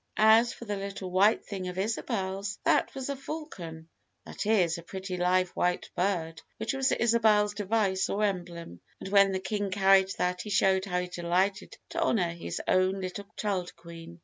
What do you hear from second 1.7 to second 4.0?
Isabel's, that was a falcon